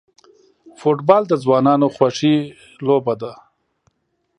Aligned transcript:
فوټبال 0.79 1.23
د 1.27 1.33
ځوانانو 1.43 1.87
خوښی 1.95 2.37
لوبه 2.85 3.13
ده. 3.21 3.33